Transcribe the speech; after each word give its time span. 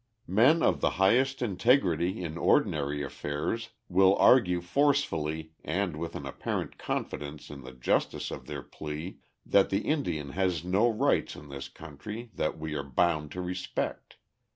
Men 0.25 0.63
of 0.63 0.81
the 0.81 0.89
highest 0.97 1.43
integrity 1.43 2.23
in 2.23 2.35
ordinary 2.35 3.03
affairs 3.03 3.69
will 3.87 4.15
argue 4.15 4.59
forcefully 4.59 5.51
and 5.63 5.95
with 5.95 6.15
an 6.15 6.25
apparent 6.25 6.79
confidence 6.79 7.51
in 7.51 7.61
the 7.61 7.71
justice 7.71 8.31
of 8.31 8.47
their 8.47 8.63
plea 8.63 9.19
that 9.45 9.69
the 9.69 9.81
Indian 9.81 10.29
has 10.29 10.63
no 10.63 10.89
rights 10.89 11.35
in 11.35 11.49
this 11.49 11.69
country 11.69 12.31
that 12.33 12.57
we 12.57 12.73
are 12.73 12.81
bound 12.81 13.31
to 13.33 13.41
respect. 13.41 14.17